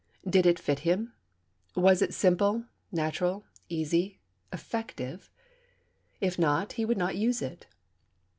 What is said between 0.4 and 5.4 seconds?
it fit him? Was it simple, natural, easy, effective?